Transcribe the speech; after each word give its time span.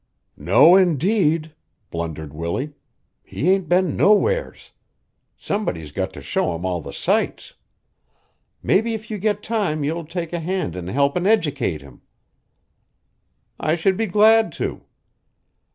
"No, 0.35 0.75
indeed!" 0.75 1.53
blundered 1.91 2.33
Willie. 2.33 2.73
"He 3.23 3.51
ain't 3.51 3.69
been 3.69 3.95
nowheres. 3.95 4.71
Somebody's 5.37 5.91
got 5.91 6.11
to 6.13 6.23
show 6.23 6.55
him 6.55 6.65
all 6.65 6.81
the 6.81 6.91
sights. 6.91 7.53
Mebbe 8.63 8.87
if 8.87 9.11
you 9.11 9.19
get 9.19 9.43
time 9.43 9.83
you'll 9.83 10.05
take 10.05 10.33
a 10.33 10.39
hand 10.39 10.75
in 10.75 10.87
helpin' 10.87 11.27
educate 11.27 11.83
him." 11.83 12.01
"I 13.59 13.75
should 13.75 13.95
be 13.95 14.07
glad 14.07 14.51
to!" 14.53 14.85